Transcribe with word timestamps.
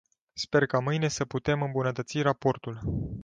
Sper 0.33 0.65
ca 0.65 0.79
mâine 0.79 1.07
să 1.07 1.25
putem 1.25 1.61
îmbunătăți 1.61 2.21
raportul. 2.21 2.79